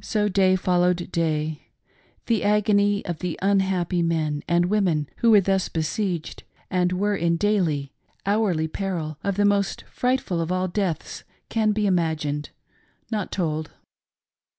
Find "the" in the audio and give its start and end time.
2.28-2.42, 3.18-3.38, 9.36-9.44